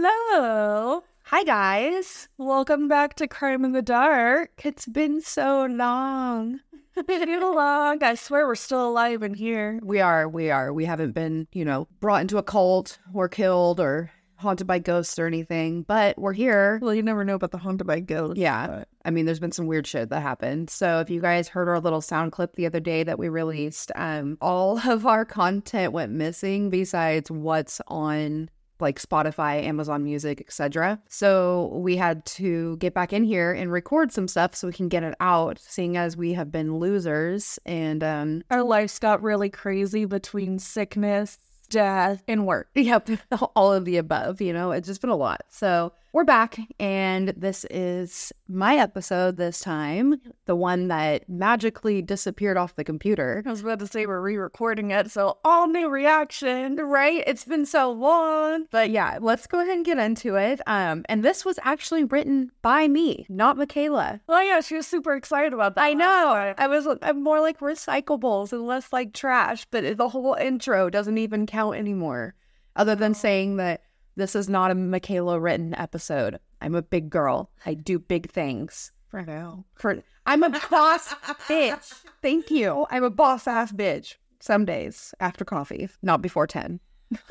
[0.00, 1.02] Hello.
[1.24, 2.28] Hi, guys.
[2.38, 4.64] Welcome back to Crime in the Dark.
[4.64, 6.60] It's been so long.
[6.94, 8.00] Too long.
[8.04, 9.80] I swear we're still alive in here.
[9.82, 10.72] We are, we are.
[10.72, 15.18] We haven't been, you know, brought into a cult or killed or haunted by ghosts
[15.18, 16.78] or anything, but we're here.
[16.80, 18.38] Well, you never know about the haunted by ghosts.
[18.38, 18.68] Yeah.
[18.68, 20.70] but- I mean, there's been some weird shit that happened.
[20.70, 23.90] So if you guys heard our little sound clip the other day that we released,
[23.96, 28.48] um, all of our content went missing besides what's on
[28.80, 31.00] like Spotify, Amazon Music, etc.
[31.08, 34.88] So we had to get back in here and record some stuff so we can
[34.88, 39.50] get it out, seeing as we have been losers and um Our lives got really
[39.50, 41.38] crazy between sickness,
[41.70, 42.68] death, and work.
[42.74, 43.10] Yep,
[43.56, 45.42] all of the above, you know, it's just been a lot.
[45.50, 52.56] So we're back, and this is my episode this time, the one that magically disappeared
[52.56, 53.42] off the computer.
[53.44, 56.76] I was about to say we're re-recording it, so all new reaction.
[56.76, 57.22] Right?
[57.26, 58.66] It's been so long.
[58.70, 60.60] But yeah, let's go ahead and get into it.
[60.66, 64.20] Um, and this was actually written by me, not Michaela.
[64.28, 65.84] Oh yeah, she was super excited about that.
[65.84, 66.32] I know.
[66.34, 66.54] time.
[66.56, 71.18] I was I'm more like recyclables and less like trash, but the whole intro doesn't
[71.18, 72.34] even count anymore.
[72.76, 73.82] Other than saying that
[74.18, 76.40] this is not a Michaela written episode.
[76.60, 77.52] I'm a big girl.
[77.64, 78.90] I do big things.
[79.06, 79.64] For now.
[79.76, 81.14] For I'm a boss
[81.46, 81.94] bitch.
[82.20, 82.84] Thank you.
[82.90, 84.16] I'm a boss ass bitch.
[84.40, 86.80] Some days after coffee, not before 10.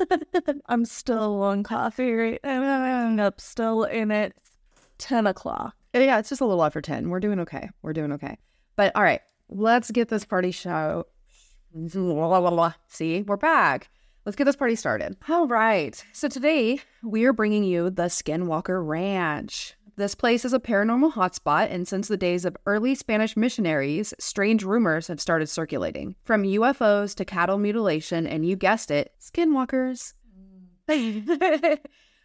[0.66, 4.34] I'm still on coffee right I'm up still in it.
[4.96, 5.76] Ten o'clock.
[5.92, 7.10] Yeah, it's just a little after 10.
[7.10, 7.68] We're doing okay.
[7.82, 8.38] We're doing okay.
[8.76, 11.04] But all right, let's get this party show.
[12.88, 13.90] See, we're back.
[14.28, 15.16] Let's get this party started.
[15.26, 16.04] All right.
[16.12, 19.74] So today we are bringing you the Skinwalker Ranch.
[19.96, 24.64] This place is a paranormal hotspot, and since the days of early Spanish missionaries, strange
[24.64, 26.14] rumors have started circulating.
[26.24, 30.12] From UFOs to cattle mutilation, and you guessed it, skinwalkers.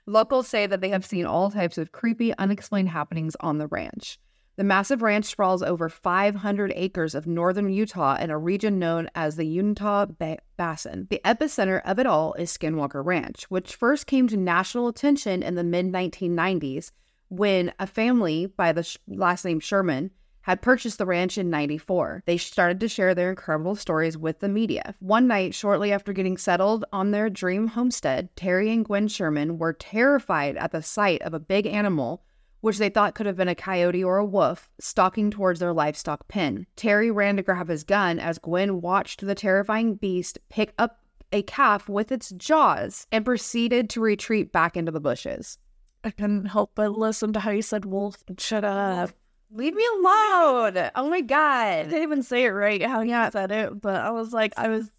[0.06, 4.20] Locals say that they have seen all types of creepy, unexplained happenings on the ranch.
[4.56, 9.36] The massive ranch sprawls over 500 acres of northern Utah in a region known as
[9.36, 11.08] the Utah ba- Basin.
[11.10, 15.56] The epicenter of it all is Skinwalker Ranch, which first came to national attention in
[15.56, 16.92] the mid 1990s
[17.30, 22.22] when a family by the sh- last name Sherman had purchased the ranch in 94.
[22.28, 24.94] They started to share their incredible stories with the media.
[25.00, 29.74] One night, shortly after getting settled on their dream homestead, Terry and Gwen Sherman were
[29.74, 32.24] terrified at the sight of a big animal,
[32.64, 36.26] which they thought could have been a coyote or a wolf, stalking towards their livestock
[36.30, 36.66] pen.
[36.78, 41.00] Terry ran to grab his gun as Gwen watched the terrifying beast pick up
[41.34, 45.58] a calf with its jaws and proceeded to retreat back into the bushes.
[46.06, 48.24] I couldn't help but listen to how you said wolf.
[48.38, 49.10] Shut up.
[49.52, 50.90] Leave me alone.
[50.96, 51.90] Oh my I God.
[51.90, 54.90] didn't even say it right how you said it, but I was like, I was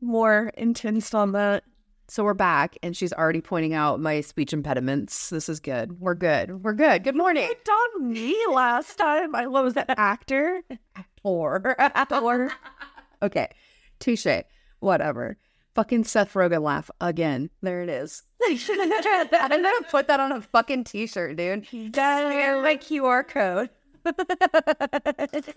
[0.00, 1.64] more intense on that.
[2.08, 5.30] So we're back, and she's already pointing out my speech impediments.
[5.30, 5.98] This is good.
[5.98, 6.62] We're good.
[6.62, 7.04] We're good.
[7.04, 7.48] Good morning.
[7.48, 9.34] Picked on me last time.
[9.34, 10.62] I was that actor?
[11.22, 11.74] Or
[12.10, 12.52] Or
[13.22, 13.48] okay,
[13.98, 14.26] touche.
[14.80, 15.38] Whatever.
[15.74, 17.48] Fucking Seth Rogen laugh again.
[17.62, 18.24] There it is.
[18.46, 18.58] I'm
[19.62, 21.66] gonna put that on a fucking t-shirt, dude.
[21.92, 23.70] that my QR code.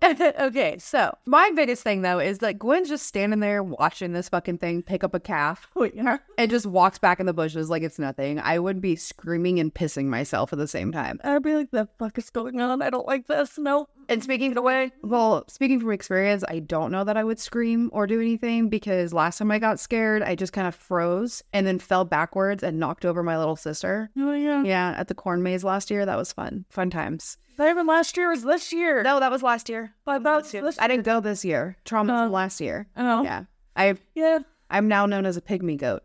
[0.40, 4.58] okay, so my biggest thing though is that Gwen's just standing there watching this fucking
[4.58, 6.18] thing pick up a calf oh, yeah.
[6.36, 8.38] and just walks back in the bushes like it's nothing.
[8.38, 11.20] I would be screaming and pissing myself at the same time.
[11.24, 12.82] I'd be like, the fuck is going on?
[12.82, 13.58] I don't like this.
[13.58, 13.88] No.
[14.10, 18.06] And speaking away, well, speaking from experience, I don't know that I would scream or
[18.06, 21.78] do anything because last time I got scared, I just kind of froze and then
[21.78, 24.10] fell backwards and knocked over my little sister.
[24.16, 24.62] Oh yeah.
[24.64, 26.64] Yeah, at the corn maze last year, that was fun.
[26.70, 27.36] Fun times.
[27.58, 28.30] Not even last year.
[28.30, 29.02] Was this year.
[29.02, 29.92] No, that was last year.
[30.06, 30.78] but that's this.
[30.78, 31.76] I didn't go this year.
[31.84, 32.16] Trauma Oh.
[32.16, 32.86] from uh, last year.
[32.96, 33.44] Oh Yeah,
[33.76, 34.38] I yeah.
[34.70, 36.02] I'm now known as a pygmy goat.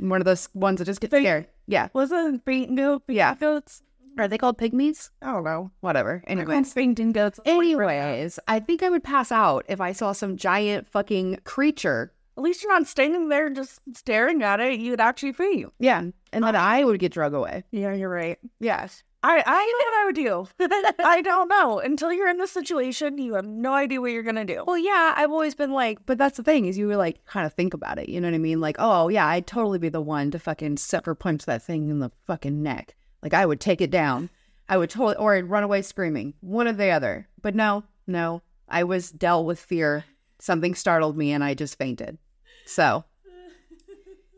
[0.00, 1.46] I'm one of those ones that just get Fake- scared.
[1.66, 3.02] Yeah, Wasn't fainting goat?
[3.08, 3.34] Yeah.
[3.36, 3.82] Goats.
[4.18, 5.10] Are they called pygmies?
[5.22, 5.70] I don't know.
[5.80, 6.22] Whatever.
[6.26, 6.42] Anyway.
[6.42, 7.40] Everyone's fainting goats.
[7.44, 12.12] Anyways, I think I would pass out if I saw some giant fucking creature.
[12.36, 14.80] At least you're not standing there just staring at it.
[14.80, 15.72] You'd actually faint.
[15.78, 16.66] Yeah, and then ah.
[16.66, 17.62] I would get drug away.
[17.70, 18.38] Yeah, you're right.
[18.58, 19.04] Yes.
[19.24, 20.98] I I know what I would do.
[21.06, 21.78] I don't know.
[21.78, 24.64] Until you're in this situation, you have no idea what you're gonna do.
[24.66, 27.46] Well, yeah, I've always been like, but that's the thing is you would like kind
[27.46, 28.10] of think about it.
[28.10, 28.60] You know what I mean?
[28.60, 32.00] Like, oh yeah, I'd totally be the one to fucking sucker punch that thing in
[32.00, 32.96] the fucking neck.
[33.24, 34.30] Like I would take it down.
[34.68, 37.26] I would totally, or I'd run away screaming, one or the other.
[37.42, 40.04] But no, no, I was dealt with fear.
[40.38, 42.18] Something startled me, and I just fainted.
[42.66, 43.04] So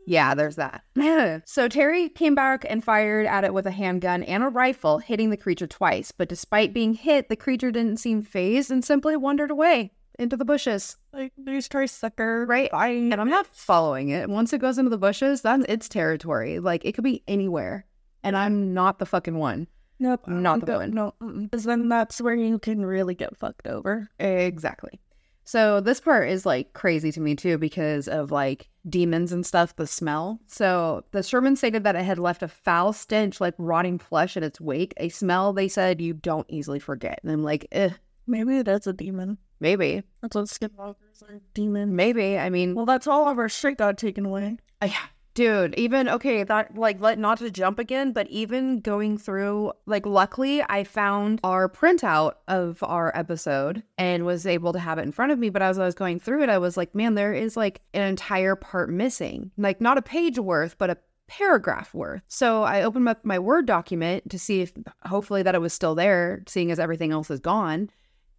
[0.05, 0.83] Yeah, there's that.
[1.45, 5.31] so Terry came back and fired at it with a handgun and a rifle, hitting
[5.31, 6.13] the creature twice.
[6.13, 9.91] But despite being hit, the creature didn't seem phased and simply wandered away.
[10.17, 10.95] into the bushes.
[11.13, 12.45] Like these try sucker.
[12.47, 12.73] Right.
[12.73, 14.29] I And I'm not following it.
[14.29, 16.59] Once it goes into the bushes, that's its territory.
[16.59, 17.85] Like it could be anywhere.
[18.27, 19.67] And I'm not the fucking one.
[19.99, 20.27] Nope.
[20.27, 20.91] Not the no, one.
[20.91, 21.41] No.
[21.43, 24.07] Because then that's where you can really get fucked over.
[24.19, 24.99] Exactly.
[25.43, 29.75] So this part is like crazy to me too because of like demons and stuff,
[29.77, 30.39] the smell.
[30.47, 34.43] So the Sherman stated that it had left a foul stench like rotting flesh in
[34.43, 37.19] its wake, a smell they said you don't easily forget.
[37.23, 37.91] And I'm like, eh,
[38.27, 39.37] Maybe that's a demon.
[39.61, 41.39] maybe, That's what skinwalkers are.
[41.53, 41.95] Demon.
[41.95, 42.37] maybe.
[42.37, 44.57] I mean, Well, that's all of our shit got taken away.
[44.81, 45.05] Uh, yeah.
[45.37, 50.03] Dude, even okay, that like let not to jump again, but even going through like
[50.03, 55.11] luckily I found our printout of our episode and was able to have it in
[55.11, 55.51] front of me.
[55.51, 58.01] But as I was going through it, I was like, man, there is like an
[58.01, 59.51] entire part missing.
[59.59, 60.97] Like not a page worth, but a
[61.27, 62.23] paragraph worth.
[62.27, 64.73] So I opened up my Word document to see if
[65.05, 67.91] hopefully that it was still there, seeing as everything else is gone.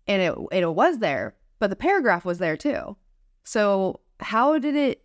[0.09, 2.97] And it it was there, but the paragraph was there too.
[3.45, 5.05] So how did it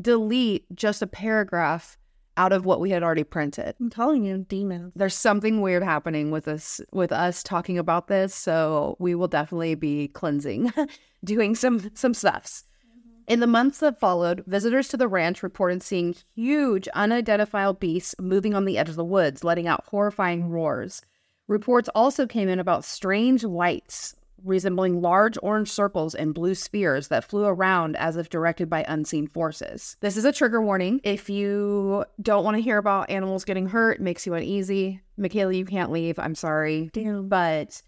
[0.00, 1.96] delete just a paragraph
[2.36, 3.74] out of what we had already printed.
[3.80, 4.92] I'm telling you, demons.
[4.96, 9.74] There's something weird happening with us with us talking about this, so we will definitely
[9.74, 10.72] be cleansing,
[11.24, 12.64] doing some some stuffs.
[12.86, 13.32] Mm-hmm.
[13.32, 18.54] In the months that followed, visitors to the ranch reported seeing huge unidentified beasts moving
[18.54, 21.02] on the edge of the woods, letting out horrifying roars.
[21.46, 27.24] Reports also came in about strange lights resembling large orange circles and blue spheres that
[27.24, 29.96] flew around as if directed by unseen forces.
[30.00, 31.00] This is a trigger warning.
[31.04, 35.64] If you don't want to hear about animals getting hurt, makes you uneasy, Michaela, you
[35.64, 36.18] can't leave.
[36.18, 36.90] I'm sorry.
[36.92, 37.28] Damn.
[37.28, 37.80] But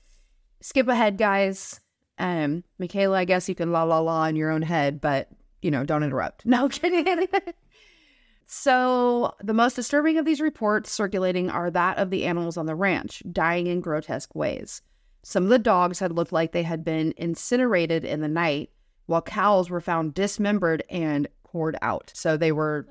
[0.60, 1.80] skip ahead, guys.
[2.18, 5.28] Um, Michaela, I guess you can la la la in your own head, but
[5.62, 6.46] you know, don't interrupt.
[6.46, 7.26] No kidding.
[8.46, 12.76] So, the most disturbing of these reports circulating are that of the animals on the
[12.76, 14.82] ranch, dying in grotesque ways.
[15.28, 18.70] Some of the dogs had looked like they had been incinerated in the night,
[19.06, 22.12] while cows were found dismembered and poured out.
[22.14, 22.86] So they were,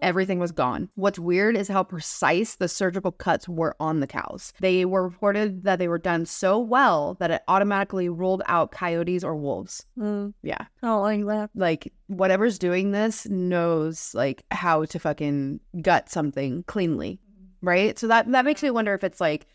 [0.00, 0.88] everything was gone.
[0.94, 4.52] What's weird is how precise the surgical cuts were on the cows.
[4.60, 9.24] They were reported that they were done so well that it automatically ruled out coyotes
[9.24, 9.84] or wolves.
[9.98, 10.66] Mm, Yeah.
[10.84, 11.50] I don't like that.
[11.56, 17.18] Like, whatever's doing this knows, like, how to fucking gut something cleanly.
[17.62, 17.98] Right.
[17.98, 19.48] So that, that makes me wonder if it's like,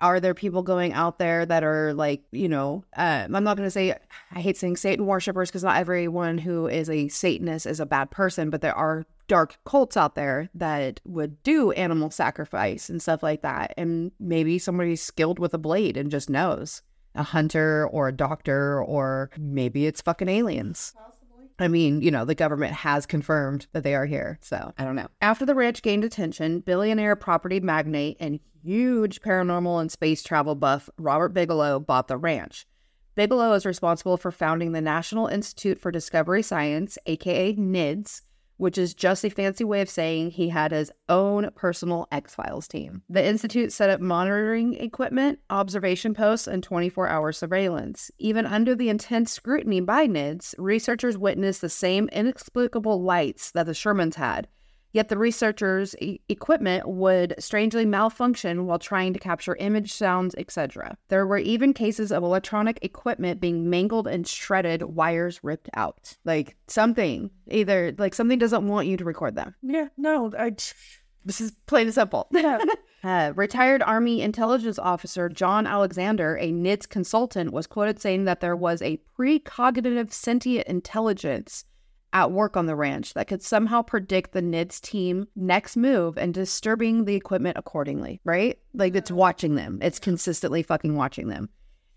[0.00, 3.66] are there people going out there that are like, you know, uh, I'm not going
[3.66, 3.94] to say,
[4.32, 8.10] I hate saying Satan worshippers because not everyone who is a Satanist is a bad
[8.10, 13.22] person, but there are dark cults out there that would do animal sacrifice and stuff
[13.22, 13.74] like that.
[13.76, 16.82] And maybe somebody's skilled with a blade and just knows
[17.14, 20.94] a hunter or a doctor, or maybe it's fucking aliens.
[21.60, 24.38] I mean, you know, the government has confirmed that they are here.
[24.40, 25.08] So I don't know.
[25.20, 30.88] After the ranch gained attention, billionaire property magnate and huge paranormal and space travel buff
[30.98, 32.66] Robert Bigelow bought the ranch.
[33.14, 38.22] Bigelow is responsible for founding the National Institute for Discovery Science, aka NIDS,
[38.60, 42.68] which is just a fancy way of saying he had his own personal X Files
[42.68, 43.02] team.
[43.08, 48.10] The Institute set up monitoring equipment, observation posts, and 24 hour surveillance.
[48.18, 53.72] Even under the intense scrutiny by NIDS, researchers witnessed the same inexplicable lights that the
[53.72, 54.46] Shermans had.
[54.92, 60.96] Yet the researchers' e- equipment would strangely malfunction while trying to capture image, sounds, etc.
[61.08, 66.16] There were even cases of electronic equipment being mangled and shredded, wires ripped out.
[66.24, 69.54] Like something, either like something doesn't want you to record them.
[69.62, 70.54] Yeah, no, I.
[71.22, 72.30] This is plain and simple.
[73.02, 78.56] Uh, retired Army intelligence officer John Alexander, a NIDS consultant, was quoted saying that there
[78.56, 81.64] was a precognitive sentient intelligence
[82.12, 86.34] at work on the ranch that could somehow predict the NIDS team next move and
[86.34, 88.58] disturbing the equipment accordingly, right?
[88.74, 89.18] Like it's mm-hmm.
[89.18, 89.78] watching them.
[89.82, 91.48] It's consistently fucking watching them.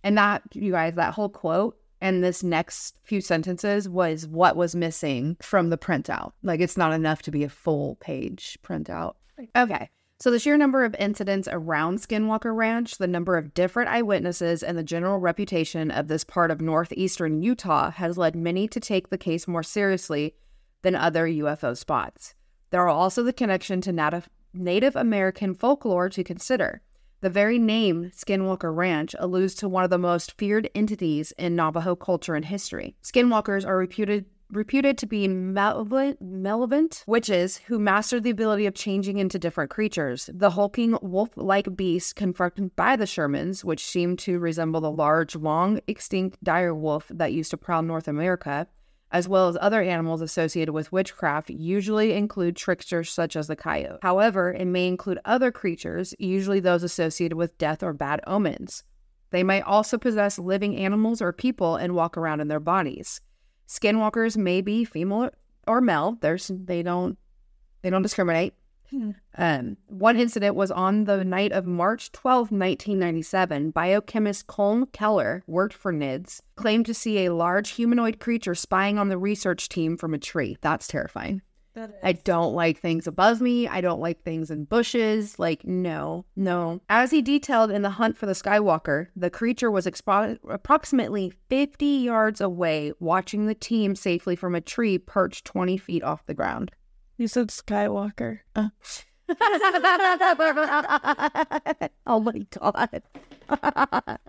[0.04, 4.76] And that, you guys, that whole quote and this next few sentences was what was
[4.76, 6.34] missing from the printout.
[6.44, 9.14] Like it's not enough to be a full page printout.
[9.56, 9.90] Okay.
[10.24, 14.78] So the sheer number of incidents around Skinwalker Ranch, the number of different eyewitnesses, and
[14.78, 19.18] the general reputation of this part of northeastern Utah has led many to take the
[19.18, 20.34] case more seriously
[20.82, 22.36] than other UFO spots.
[22.70, 26.82] There are also the connection to Native, Native American folklore to consider.
[27.20, 31.98] The very name Skinwalker Ranch alludes to one of the most feared entities in Navajo
[31.98, 32.96] culture and history.
[33.04, 39.40] Skinwalkers are reputed reputed to be malevolent, witches who mastered the ability of changing into
[39.40, 40.30] different creatures.
[40.34, 45.80] The hulking wolf-like beasts confronted by the Shermans, which seemed to resemble the large, long
[45.88, 48.68] extinct dire wolf that used to prowl North America,
[49.12, 54.00] as well as other animals associated with witchcraft, usually include tricksters such as the coyote.
[54.02, 58.84] However, it may include other creatures, usually those associated with death or bad omens.
[59.30, 63.22] They might also possess living animals or people and walk around in their bodies.
[63.68, 65.30] Skinwalkers may be female
[65.68, 66.18] or male.
[66.22, 67.18] There's they don't
[67.82, 68.54] they don't discriminate.
[68.90, 69.12] Hmm.
[69.38, 73.72] Um, one incident was on the night of March 12, 1997.
[73.72, 79.10] Biochemist Colm Keller worked for NIDS, claimed to see a large humanoid creature spying on
[79.10, 80.58] the research team from a tree.
[80.62, 81.42] That's terrifying.
[82.04, 83.68] I don't like things above me.
[83.68, 85.40] I don't like things in bushes.
[85.40, 86.82] Like, no, no.
[86.90, 91.86] As he detailed in The Hunt for the Skywalker, the creature was expo- approximately 50
[91.86, 96.72] yards away, watching the team safely from a tree perched 20 feet off the ground.
[97.18, 98.40] You said Skywalker.
[98.56, 98.70] Uh,
[102.06, 103.02] oh my God.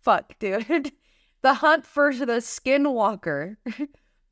[0.00, 0.92] Fuck, dude.
[1.42, 3.56] The hunt for the skinwalker.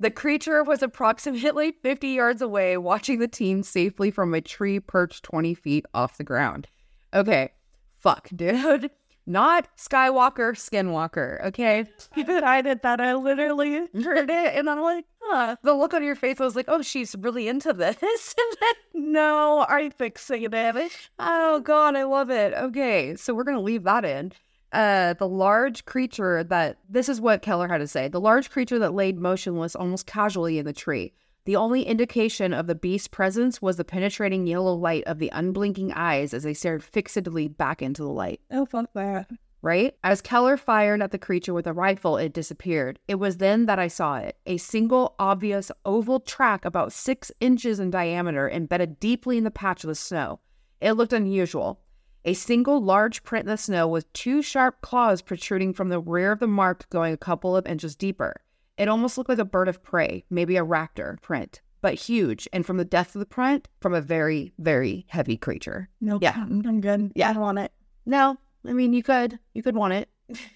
[0.02, 5.22] The creature was approximately 50 yards away, watching the team safely from a tree perched
[5.22, 6.66] 20 feet off the ground.
[7.14, 7.52] Okay,
[8.00, 8.90] fuck, dude.
[9.26, 11.86] Not Skywalker, Skinwalker, okay?
[12.16, 13.00] I did that.
[13.00, 15.54] I literally Heard it, and I'm like, huh.
[15.62, 17.96] The look on your face was like, oh, she's really into this.
[18.02, 20.92] and then, no, I fixated it.
[21.20, 22.54] oh, God, I love it.
[22.54, 24.32] Okay, so we're going to leave that in.
[24.72, 28.08] Uh, the large creature that this is what Keller had to say.
[28.08, 31.12] The large creature that laid motionless almost casually in the tree.
[31.44, 35.92] The only indication of the beast's presence was the penetrating yellow light of the unblinking
[35.92, 38.40] eyes as they stared fixedly back into the light.
[38.50, 39.28] Oh fuck that.
[39.60, 39.94] Right?
[40.02, 42.98] As Keller fired at the creature with a rifle, it disappeared.
[43.06, 47.78] It was then that I saw it a single, obvious oval track about six inches
[47.78, 50.40] in diameter embedded deeply in the patch of the snow.
[50.80, 51.80] It looked unusual.
[52.24, 56.32] A single large print in the snow with two sharp claws protruding from the rear
[56.32, 58.42] of the mark going a couple of inches deeper.
[58.78, 62.64] It almost looked like a bird of prey, maybe a raptor print, but huge, and
[62.64, 65.88] from the depth of the print, from a very, very heavy creature.
[66.00, 66.34] No, Yeah.
[66.36, 67.12] I'm good.
[67.16, 67.30] Yeah.
[67.30, 67.72] I don't want it.
[68.06, 70.08] No, I mean you could, you could want it.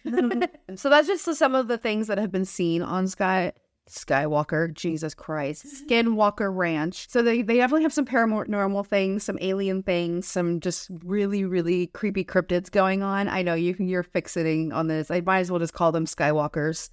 [0.79, 3.53] so that's just some of the things that have been seen on Sky
[3.89, 5.87] Skywalker, Jesus Christ, mm-hmm.
[5.87, 7.09] Skinwalker Ranch.
[7.09, 11.89] So they, they definitely have some paranormal things, some alien things, some just really, really
[11.89, 13.29] creepy cryptids going on.
[13.29, 15.11] I know you you're fixating on this.
[15.11, 16.91] I might as well just call them Skywalkers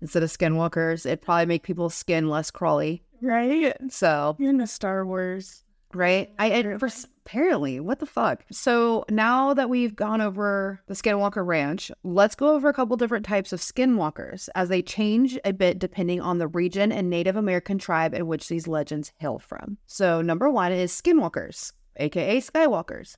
[0.00, 1.06] instead of Skinwalkers.
[1.06, 3.02] It'd probably make people's skin less crawly.
[3.22, 3.74] Right?
[3.90, 5.64] So You're into Star Wars.
[5.94, 6.30] right?
[6.38, 6.90] I and for,
[7.24, 8.44] apparently, what the fuck?
[8.52, 13.24] So now that we've gone over the Skinwalker Ranch, let's go over a couple different
[13.24, 17.78] types of skinwalkers as they change a bit depending on the region and Native American
[17.78, 19.78] tribe in which these legends hail from.
[19.86, 23.16] So number one is skinwalkers, aka Skywalkers.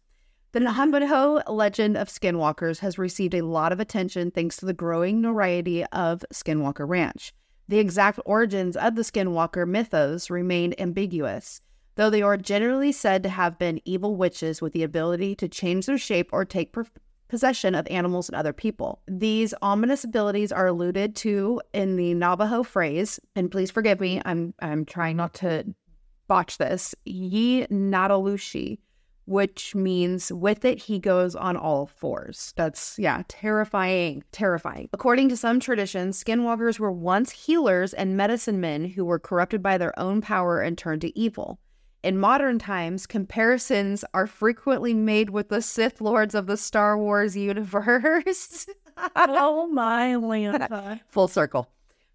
[0.52, 5.20] The Navajo legend of skinwalkers has received a lot of attention thanks to the growing
[5.20, 7.34] notoriety of Skinwalker Ranch.
[7.68, 11.60] The exact origins of the Skinwalker mythos remain ambiguous,
[11.96, 15.86] though they are generally said to have been evil witches with the ability to change
[15.86, 16.86] their shape or take per-
[17.28, 19.02] possession of animals and other people.
[19.08, 24.54] These ominous abilities are alluded to in the Navajo phrase, and please forgive me, I'm
[24.60, 25.64] I'm trying not to
[26.28, 26.94] botch this.
[27.04, 28.78] Ye Natalushi,
[29.24, 32.52] which means with it he goes on all fours.
[32.56, 34.88] That's yeah, terrifying, terrifying.
[34.92, 39.78] According to some traditions, skinwalkers were once healers and medicine men who were corrupted by
[39.78, 41.58] their own power and turned to evil.
[42.06, 47.36] In modern times, comparisons are frequently made with the Sith Lords of the Star Wars
[47.36, 48.68] universe.
[49.16, 51.00] oh my Lanta.
[51.08, 51.68] Full circle.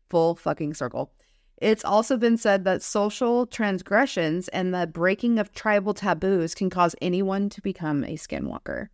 [0.10, 1.12] Full fucking circle.
[1.58, 6.96] It's also been said that social transgressions and the breaking of tribal taboos can cause
[7.02, 8.88] anyone to become a skinwalker.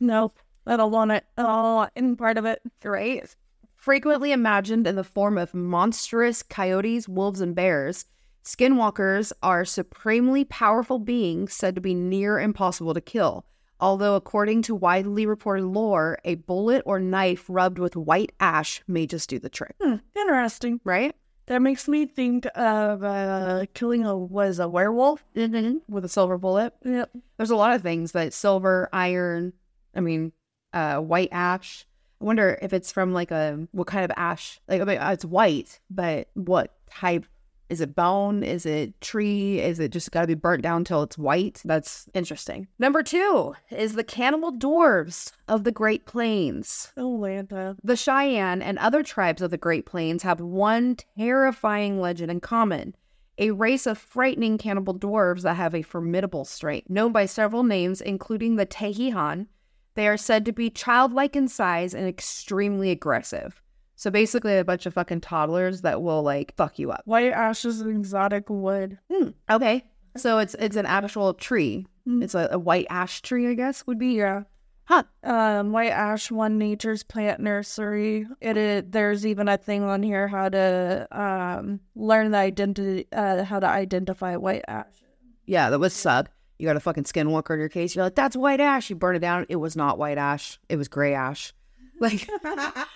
[0.00, 0.38] Nope.
[0.66, 1.24] I don't want it.
[1.36, 2.62] I don't want any part of it.
[2.82, 3.28] Right?
[3.76, 8.06] Frequently imagined in the form of monstrous coyotes, wolves, and bears,
[8.44, 13.44] skinwalkers are supremely powerful beings said to be near impossible to kill.
[13.80, 19.06] Although, according to widely reported lore, a bullet or knife rubbed with white ash may
[19.06, 19.74] just do the trick.
[19.80, 20.80] Hmm, interesting.
[20.84, 21.14] Right?
[21.46, 25.24] That makes me think of uh, killing a was a werewolf.
[25.34, 25.78] Mm-hmm.
[25.92, 26.74] With a silver bullet.
[26.84, 27.10] Yep.
[27.38, 29.54] There's a lot of things that silver, iron,
[29.94, 30.32] I mean,
[30.72, 31.86] uh, white ash.
[32.20, 34.60] I wonder if it's from like a what kind of ash?
[34.68, 37.26] Like I mean, it's white, but what type?
[37.70, 38.42] Is it bone?
[38.42, 39.60] Is it tree?
[39.60, 41.62] Is it just got to be burnt down till it's white?
[41.64, 42.66] That's interesting.
[42.78, 46.92] Number two is the cannibal dwarves of the Great Plains.
[46.96, 47.76] Oh Lanta.
[47.82, 52.94] The Cheyenne and other tribes of the Great Plains have one terrifying legend in common
[53.38, 56.90] a race of frightening cannibal dwarves that have a formidable strength.
[56.90, 59.46] Known by several names, including the Teihiihan,
[59.94, 63.62] they are said to be childlike in size and extremely aggressive.
[64.00, 67.02] So basically, a bunch of fucking toddlers that will like fuck you up.
[67.04, 68.98] White ash is an exotic wood.
[69.12, 69.84] Hmm, okay.
[70.16, 71.86] So it's it's an actual tree.
[72.06, 72.22] Hmm.
[72.22, 74.14] It's a, a white ash tree, I guess would be.
[74.14, 74.44] Yeah.
[74.84, 75.02] Huh.
[75.22, 78.26] Um, White Ash One Nature's Plant Nursery.
[78.40, 83.44] It is, there's even a thing on here how to um learn the identity uh
[83.44, 85.04] how to identify white ash.
[85.44, 86.30] Yeah, that was suck.
[86.58, 87.94] You got a fucking skinwalker in your case.
[87.94, 88.88] You're like, that's white ash.
[88.88, 89.44] You burn it down.
[89.50, 90.58] It was not white ash.
[90.70, 91.52] It was gray ash.
[92.02, 92.26] Like,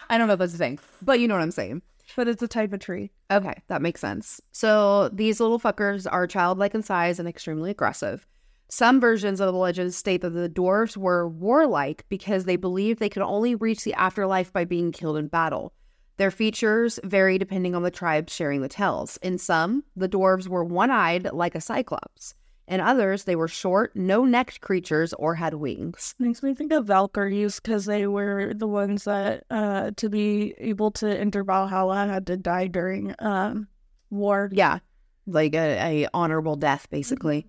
[0.08, 1.82] I don't know if that's a thing, but you know what I'm saying.
[2.16, 3.10] But it's a type of tree.
[3.30, 4.40] Okay, that makes sense.
[4.50, 8.26] So these little fuckers are childlike in size and extremely aggressive.
[8.70, 13.10] Some versions of the legend state that the dwarves were warlike because they believed they
[13.10, 15.74] could only reach the afterlife by being killed in battle.
[16.16, 19.18] Their features vary depending on the tribes sharing the tales.
[19.18, 22.34] In some, the dwarves were one eyed like a cyclops.
[22.66, 26.14] In others, they were short, no necked creatures or had wings.
[26.18, 30.90] Makes me think of Valkyries because they were the ones that, uh, to be able
[30.92, 33.68] to enter Valhalla, had to die during um
[34.10, 34.48] war.
[34.52, 34.78] Yeah,
[35.26, 37.46] like a, a honorable death, basically.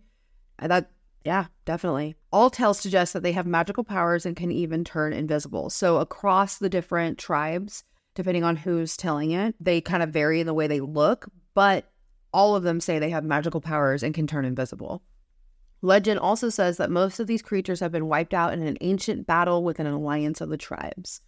[0.59, 0.87] I thought,
[1.23, 2.15] yeah, definitely.
[2.31, 5.69] All tales suggest that they have magical powers and can even turn invisible.
[5.69, 7.83] So across the different tribes,
[8.15, 11.85] depending on who's telling it, they kind of vary in the way they look, but
[12.35, 15.01] all of them say they have magical powers and can turn invisible.
[15.81, 19.25] Legend also says that most of these creatures have been wiped out in an ancient
[19.25, 21.21] battle with an alliance of the tribes,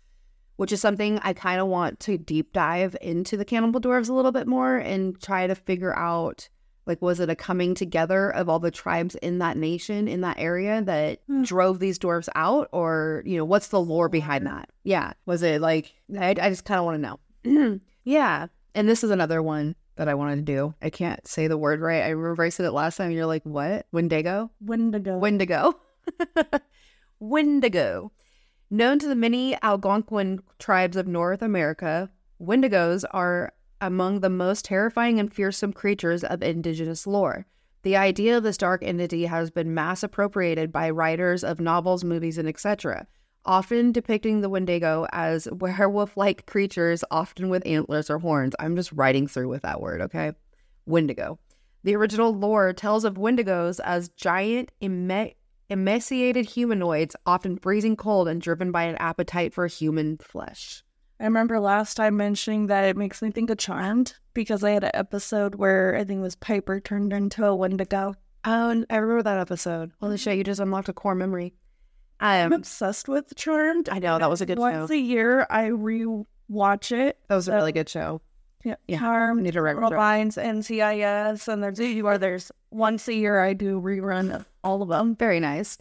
[0.57, 4.13] which is something I kind of want to deep dive into the cannibal dwarves a
[4.13, 6.49] little bit more and try to figure out
[6.85, 10.39] like was it a coming together of all the tribes in that nation in that
[10.39, 11.43] area that Hmm.
[11.43, 12.67] drove these dwarves out?
[12.73, 14.69] Or you know what's the lore behind that?
[14.83, 15.13] Yeah.
[15.25, 17.79] Was it like i, I just kind of want to know.
[18.03, 18.47] Yeah.
[18.75, 21.81] And this is another one that i wanted to do i can't say the word
[21.81, 25.17] right i remember i said it last time you're like what wendigo Wendigo.
[25.17, 25.79] wendigo
[27.19, 28.11] wendigo
[28.69, 33.51] known to the many algonquin tribes of north america wendigos are
[33.81, 37.45] among the most terrifying and fearsome creatures of indigenous lore.
[37.83, 42.37] The idea of this dark entity has been mass appropriated by writers of novels, movies,
[42.37, 43.07] and etc.,
[43.47, 48.53] often depicting the Wendigo as werewolf like creatures, often with antlers or horns.
[48.59, 50.33] I'm just writing through with that word, okay?
[50.85, 51.39] Wendigo.
[51.83, 58.71] The original lore tells of Wendigos as giant, emaciated humanoids, often freezing cold and driven
[58.71, 60.83] by an appetite for human flesh.
[61.19, 64.83] I remember last time mentioning that it makes me think of Charmed because I had
[64.83, 68.13] an episode where I think it was Piper turned into a Wendigo.
[68.45, 69.91] Oh, I remember that episode.
[69.99, 71.53] Holy shit, you just unlocked a core memory.
[72.19, 73.89] I'm Um, obsessed with Charmed.
[73.89, 74.79] I know that was a good Once show.
[74.81, 77.19] Once a year, I re-watch it.
[77.27, 78.21] That was a really good show.
[78.63, 79.97] Yeah, Charmed, need to Criminal remember.
[79.97, 82.51] Minds, NCIS, and there's a few others.
[82.71, 85.15] Once a year, I do rerun of all of them.
[85.15, 85.77] Very nice.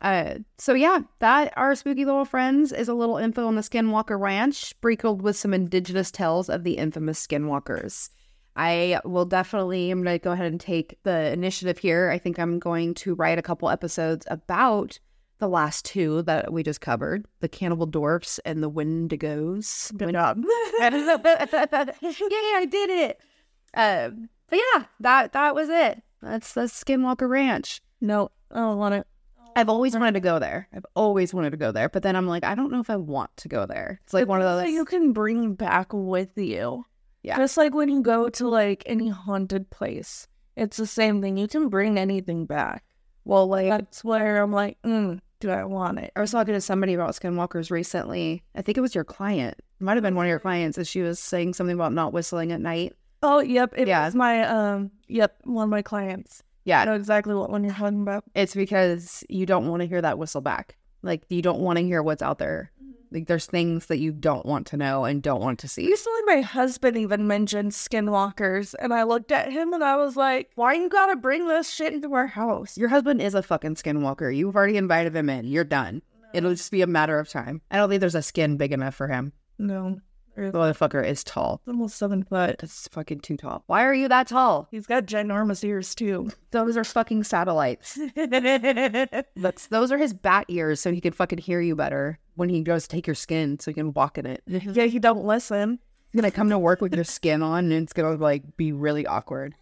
[0.00, 4.20] Uh, so yeah, that our spooky little friends is a little info on the Skinwalker
[4.20, 8.10] Ranch, sprinkled with some indigenous tales of the infamous Skinwalkers.
[8.54, 9.90] I will definitely.
[9.90, 12.10] I'm going to go ahead and take the initiative here.
[12.10, 14.98] I think I'm going to write a couple episodes about
[15.38, 19.96] the last two that we just covered: the Cannibal Dwarfs and the Wendigos.
[19.96, 20.42] Good job.
[20.80, 23.20] yeah, I did it.
[23.74, 26.02] Um, but yeah, that that was it.
[26.22, 27.80] That's the Skinwalker Ranch.
[28.00, 29.06] no, I don't want it.
[29.56, 30.68] I've always wanted to go there.
[30.72, 32.96] I've always wanted to go there, but then I'm like, I don't know if I
[32.96, 34.00] want to go there.
[34.04, 34.70] It's like one of those.
[34.70, 36.84] you can bring back with you.
[37.24, 37.36] Yeah.
[37.38, 41.36] Just like when you go to like any haunted place, it's the same thing.
[41.36, 42.84] You can bring anything back.
[43.24, 46.12] well, like That's where I'm like, mm, do I want it?
[46.16, 48.42] I was talking to somebody about skinwalkers recently.
[48.54, 49.56] I think it was your client.
[49.58, 52.12] It might have been one of your clients, and she was saying something about not
[52.12, 52.94] whistling at night.
[53.22, 53.72] Oh, yep.
[53.76, 54.04] It Yeah.
[54.04, 54.90] was my um.
[55.08, 56.42] Yep, one of my clients.
[56.64, 56.80] Yeah.
[56.80, 58.24] I know exactly what one you're talking about.
[58.34, 60.76] it's because you don't want to hear that whistle back.
[61.02, 62.70] Like you don't want to hear what's out there.
[63.10, 65.86] Like there's things that you don't want to know and don't want to see.
[65.86, 70.50] Recently, my husband even mentioned skinwalkers, and I looked at him and I was like,
[70.54, 74.34] "Why you gotta bring this shit into our house?" Your husband is a fucking skinwalker.
[74.34, 75.46] You've already invited him in.
[75.46, 76.02] You're done.
[76.34, 77.62] It'll just be a matter of time.
[77.70, 79.32] I don't think there's a skin big enough for him.
[79.58, 80.00] No,
[80.38, 81.60] The motherfucker is tall.
[81.66, 82.56] almost seven foot.
[82.60, 83.64] That's fucking too tall.
[83.66, 84.68] Why are you that tall?
[84.70, 86.30] He's got ginormous ears too.
[86.52, 87.98] Those are fucking satellites.
[89.36, 92.62] That's those are his bat ears, so he can fucking hear you better when he
[92.62, 94.42] goes take your skin, so he can walk in it.
[94.48, 95.78] Yeah, he don't listen.
[96.12, 99.06] He's gonna come to work with your skin on, and it's gonna like be really
[99.06, 99.54] awkward.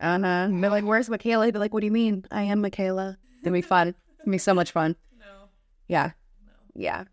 [0.00, 2.24] And uh, be like, "Where's Michaela?" He'd be like, "What do you mean?
[2.30, 3.94] I am Michaela." It'll be fun.
[4.20, 4.96] It'll be so much fun.
[5.18, 5.48] No.
[5.88, 6.10] Yeah,
[6.74, 7.04] yeah.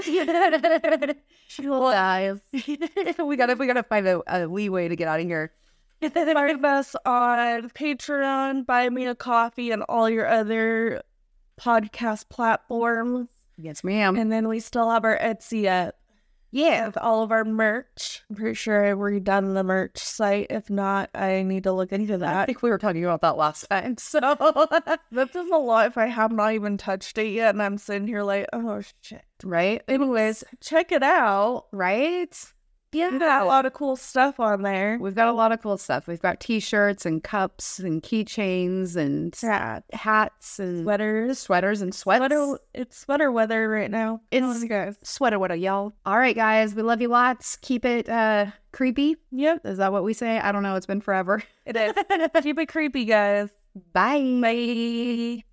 [1.48, 2.40] she will dies.
[2.52, 5.52] we gotta we gotta find a, a leeway to get out of here.
[6.00, 11.02] Find us on Patreon, Buy Me a Coffee, and all your other
[11.58, 13.28] podcast platforms.
[13.56, 14.16] Yes, ma'am.
[14.16, 15.94] And then we still have our Etsy app.
[16.54, 16.86] Yeah.
[16.86, 18.22] with all of our merch.
[18.30, 20.46] I'm pretty sure I redone the merch site.
[20.50, 22.36] If not, I need to look into that.
[22.36, 23.96] I think we were talking about that last time.
[23.98, 24.20] So
[25.10, 28.06] That is a lot if I have not even touched it yet and I'm sitting
[28.06, 29.24] here like, oh shit.
[29.42, 29.82] right?
[29.88, 31.66] Anyways, check it out.
[31.72, 32.32] Right?
[32.94, 34.96] We got a lot of cool stuff on there.
[35.00, 36.06] We've got a lot of cool stuff.
[36.06, 39.80] We've got t-shirts and cups and keychains and Yeah.
[39.92, 41.38] hats and Sweaters.
[41.38, 42.18] sweaters and sweats.
[42.20, 44.20] Sweater it's sweater weather right now.
[44.30, 44.96] It's guys.
[45.02, 45.92] sweater weather, y'all.
[46.06, 46.74] All right, guys.
[46.74, 47.56] We love you lots.
[47.56, 49.16] Keep it uh creepy.
[49.32, 50.38] Yep, Is that what we say?
[50.38, 50.76] I don't know.
[50.76, 51.42] It's been forever.
[51.66, 51.94] it is.
[52.42, 53.50] Keep it creepy, guys.
[53.92, 54.38] Bye.
[54.40, 55.44] Bye.